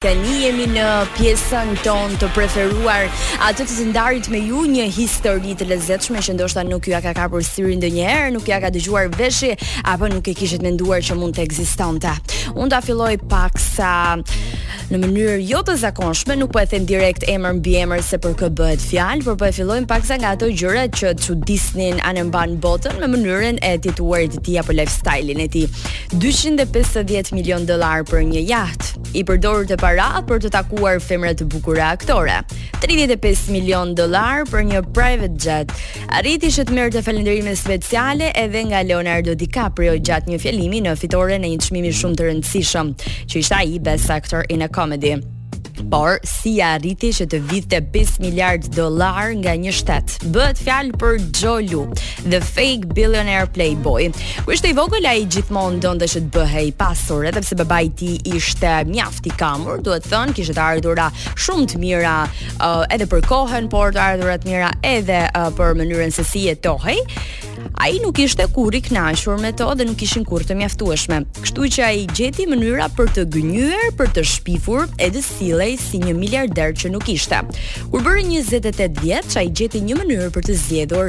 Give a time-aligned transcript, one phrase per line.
[0.00, 0.84] Tani jemi në
[1.18, 3.02] pjesën tonë të preferuar
[3.44, 7.12] atë të zëndarit me ju një histori të lezetshme që ndoshta nuk ju a ka
[7.18, 9.50] kapur syrin ndonjëherë, nuk ju a ka dëgjuar veshi
[9.84, 12.14] apo nuk e kishit menduar që mund të ekzistonte.
[12.56, 13.90] Unë ta filloj pak sa
[14.90, 18.38] në mënyrë jo të zakonshme, nuk po e them direkt emër mbi emër se për
[18.40, 21.12] kë bëhet fjalë, por po e fillojmë pak sa nga ato gjyre që
[21.44, 25.68] disnin anë mban botën me mënyrën e tituarit të tij apo lifestyle-in e tij.
[26.16, 31.44] 250 milion dollar për një jaht, i përdorur të para për të takuar femre të
[31.50, 32.34] bukura aktore.
[32.82, 35.72] 35 milion dolar për një private jet.
[36.14, 41.40] Arriti që të merrte falënderime speciale edhe nga Leonardo DiCaprio gjatë një fjalimi në fitore
[41.42, 42.94] në një çmimi shumë të rëndësishëm,
[43.26, 45.18] që ishte ai best actor in a comedy
[45.88, 50.16] por si ja arriti që të vitë 5 miliard dolar nga një shtet.
[50.34, 51.84] Bëhet fjalë për Joe Lu,
[52.26, 54.10] the fake billionaire playboy.
[54.44, 57.92] Ku ishte i vogël ai gjithmonë ndonte që të bëhej pasur, edhe pse babai i
[57.98, 61.08] tij ishte mjaft i kamur, duhet thënë kishte të ardhurë
[61.40, 62.16] shumë të mira
[62.58, 67.00] uh, edhe për kohën, por të ardhurat mira edhe uh, për mënyrën se si jetohej
[67.80, 71.22] a i nuk ishte kur i knashur me to dhe nuk ishin kur të mjaftueshme.
[71.40, 76.00] Kështu që a i gjeti mënyra për të gënyër, për të shpifur edhe silej si
[76.02, 77.38] një miliarder që nuk ishte.
[77.94, 81.08] Kur bërë një zetet e djetë që a i gjeti një mënyrë për të zjedhur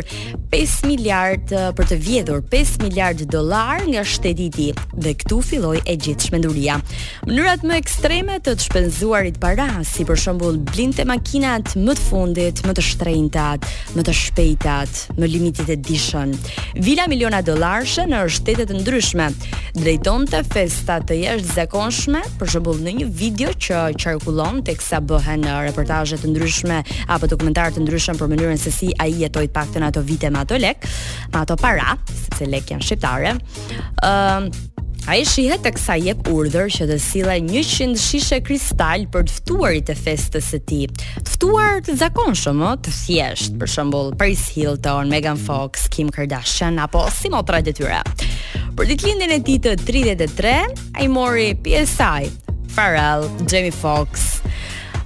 [0.54, 4.72] 5 miliard, për të vjedhur 5 miliard dolar nga shteti tij
[5.04, 6.80] dhe këtu filoj e gjithë shmenduria.
[7.28, 12.08] Mënyrat më ekstreme të të shpenzuarit para, si për shembull blind të makinat më të
[12.08, 13.46] fundit, më të shtrejnë
[13.98, 16.32] më të shpejtat, më limitit e dishën.
[16.86, 19.28] Vila miliona dollarshë në shtete të ndryshme.
[19.76, 26.20] Drejtonte festa të jashtëzakonshme, për shembull në një video që qarkullon teksa bëhen uh, reportazhe
[26.22, 26.82] të ndryshme
[27.14, 30.60] apo dokumentarë të ndryshëm për mënyrën se si ai jetoi paktën ato vite me ato
[30.60, 30.88] lek,
[31.34, 31.96] me ato para,
[32.26, 33.36] sepse lek janë shqiptare.
[34.04, 34.71] Ëm uh,
[35.10, 39.34] A i shihet të kësa jep urdhër që të sila 100 shishe kristal për të
[39.40, 40.82] ftuarit e festës e ti.
[40.94, 46.78] Të ftuar të zakon shumë, të thjesht, për shëmbull Paris Hilton, Megan Fox, Kim Kardashian,
[46.86, 48.04] apo si motra të tyre.
[48.78, 50.54] Për ditë lindin e ti të 33,
[50.94, 52.30] a i mori PSI,
[52.76, 54.38] Pharrell, Jamie Fox,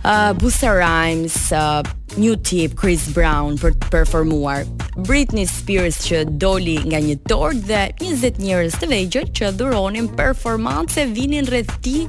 [0.04, 1.80] uh, Busta Rhymes, uh,
[2.20, 4.68] New Tip, Chris Brown për të performuar.
[4.96, 11.04] Britney Spears që doli nga një tort dhe 20 njerëz të vegjël që dhuronin performance
[11.12, 12.06] vinin rreth ti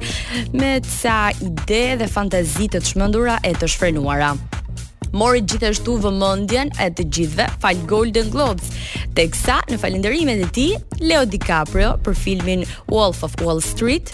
[0.55, 4.31] me ca ide dhe fantazi të çmendura e të shfrenuara.
[5.17, 8.71] Mori gjithashtu vëmendjen e të gjithëve fal Golden Globes.
[9.15, 14.11] Teksa në falënderimet e tij Leo DiCaprio për filmin Wolf of Wall Street,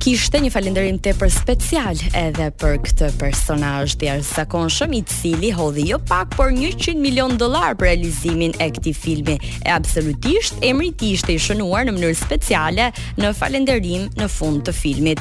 [0.00, 5.98] kishte një falënderim tepër special edhe për këtë personazh të jashtëzakonshëm i cili hodhi jo
[6.08, 9.36] pak por 100 milion dollar për realizimin e këtij filmi.
[9.60, 12.88] E absolutisht emri i tij ishte i shënuar në mënyrë speciale
[13.20, 15.20] në falënderim në fund të filmit.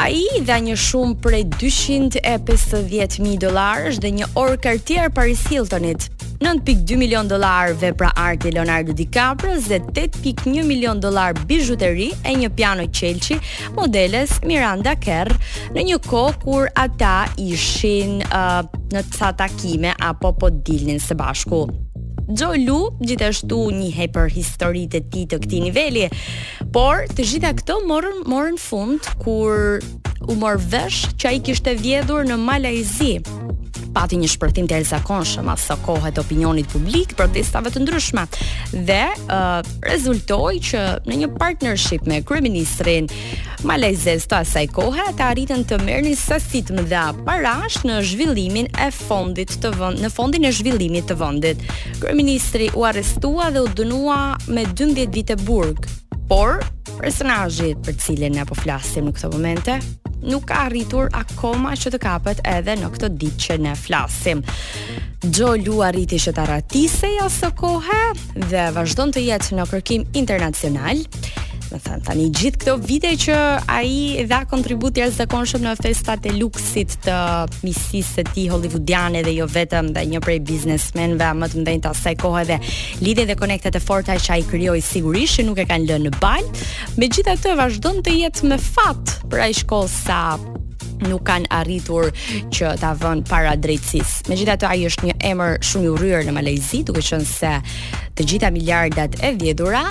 [0.00, 6.96] A i dha një shumë prej 250.000 dolarës dhe një orë kartier Paris Hiltonit 9.2
[6.96, 13.36] milion dollar vepra arti Leonardo DiCaprio dhe 8.1 milion dollar bijuteri e një piano qelçi
[13.76, 15.34] modeles Miranda Kerr
[15.76, 21.66] në një kohë kur ata ishin uh, në ca takime apo po dilnin së bashku.
[22.30, 26.06] Joe Lu gjithashtu një hepër historitë e tij të këtij niveli,
[26.72, 29.82] por të gjitha këto morën morën fund kur
[30.30, 33.16] u mor vesh që ai kishte vjedhur në Malajzi
[33.94, 38.24] pati një shpërtim të jashtëzakonshëm as kohët kohet opinionit publik, protestave të ndryshme
[38.88, 43.08] dhe uh, rezultoi që në një partnership me kryeministrin
[43.68, 48.88] malajzes të asaj kohe ata arritën të merrnin sasi të dha parash në zhvillimin e
[48.94, 51.64] fondit të vend në fondin e zhvillimit të vendit.
[52.00, 54.20] Kryeministri u arrestua dhe u dënua
[54.54, 55.84] me 12 vite burg,
[56.30, 56.62] por
[57.00, 59.80] personajit për cilin ne po flasim në këto momente
[60.22, 64.44] nuk ka arritur akoma që të kapet edhe në këtë ditë që ne flasim.
[65.20, 68.00] Gjo Lu arriti që të ratisej jo asë kohë
[68.52, 71.04] dhe vazhdo në të jetë në kërkim internacional
[71.72, 73.36] më thënë, tani gjithë këto vite që
[73.74, 77.16] a i dha kontribut jelë konshëm në festat e luksit të
[77.66, 81.84] misis të ti hollywoodiane dhe jo vetëm dhe një prej biznesmen dhe më të mdejnë
[81.86, 82.60] të asaj kohë dhe
[83.06, 86.08] lidhe dhe konektet e forta që a i kryoj sigurisht që nuk e kanë lënë
[86.10, 86.66] në balë,
[86.98, 90.20] me gjitha të vazhdo të jetë me fatë për a i shkollë sa
[91.06, 92.10] nuk kanë arritur
[92.52, 94.26] që ta vënë para drejtësisë.
[94.28, 97.54] Megjithatë ai është një emër shumë i urryer në Malajzi, duke qenë se
[98.18, 99.86] të gjitha miliardat e vjedhura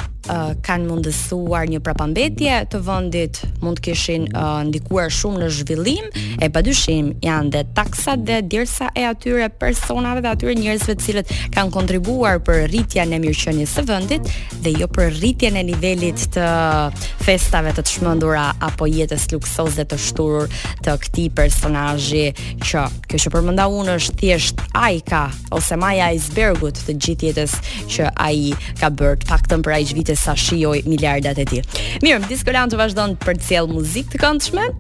[0.66, 6.10] kanë mundësuar një prapambetje të vendit, mund të kishin uh, ndikuar shumë në zhvillim
[6.46, 11.34] e padyshim janë dhe taksat dhe djersa e atyre personave dhe atyre njerëzve të cilët
[11.56, 14.30] kanë kontribuar për rritjen e mirëqenies së vendit
[14.66, 16.50] dhe jo për rritjen e nivelit të
[17.24, 20.48] festave të shmëndura apo jetës dhe të shturur
[20.86, 22.28] të këtij personazhi
[22.66, 24.64] që kjo që përmenda unë është thjesht
[25.10, 27.54] ka ose Maya zbergut të gjithë jetës
[27.94, 31.64] që ai ka bërë faktën për ai zhvitës sa shijoj miliardat e tij.
[32.04, 34.72] Mirë, Disco të vazhdon për të sjell muzikë të këndshme.